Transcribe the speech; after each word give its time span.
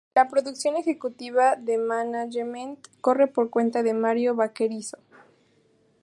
La 0.15 0.27
producción 0.29 0.77
ejecutiva 0.77 1.55
y 1.63 1.77
management 1.77 2.79
corre 3.01 3.27
por 3.27 3.51
cuenta 3.51 3.83
de 3.83 3.93
Mario 3.93 4.33
Vaquerizo. 4.33 4.97